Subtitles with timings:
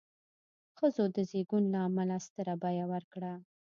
[0.77, 3.33] ښځو د زېږون له امله ستره بیه ورکړه.